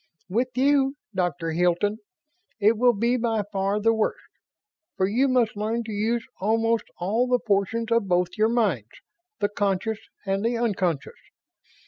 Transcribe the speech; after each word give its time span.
"With 0.27 0.47
you, 0.55 0.95
Doctor 1.13 1.51
Hilton, 1.51 1.99
it 2.59 2.75
will 2.75 2.93
be 2.95 3.17
by 3.17 3.43
far 3.53 3.79
the 3.79 3.93
worst. 3.93 4.23
For 4.97 5.07
you 5.07 5.27
must 5.27 5.55
learn 5.55 5.83
to 5.83 5.91
use 5.91 6.25
almost 6.39 6.85
all 6.97 7.27
the 7.27 7.37
portions 7.37 7.91
of 7.91 8.07
both 8.07 8.29
your 8.35 8.49
minds, 8.49 8.89
the 9.41 9.49
conscious 9.49 9.99
and 10.25 10.43
the 10.43 10.57
unconscious. 10.57 11.19